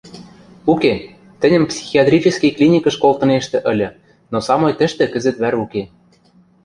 [0.71, 0.93] —Уке,
[1.39, 3.89] тӹньӹм психиатрический клиникӹш колтынештӹ ыльы,
[4.31, 5.83] но самой тӹштӹ кӹзӹт вӓр уке...